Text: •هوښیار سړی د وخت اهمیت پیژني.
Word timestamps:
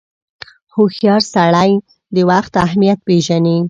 •هوښیار 0.73 1.21
سړی 1.33 1.71
د 2.15 2.17
وخت 2.29 2.53
اهمیت 2.65 2.99
پیژني. 3.07 3.57